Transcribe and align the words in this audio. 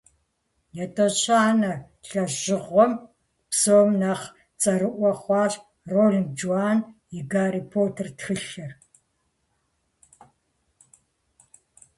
Етӏощӏанэ 0.83 1.73
лӏэщӏыгъуэм 2.07 2.91
псом 3.49 3.89
нэхъ 3.99 4.25
цӏэрыӏуэ 4.59 5.11
хъуащ 5.21 5.53
Ролинг 5.93 6.29
Джоан 6.37 6.79
и 7.17 7.19
«Гарри 7.31 7.61
Поттер» 7.71 8.07
тхылъыр. 8.17 8.71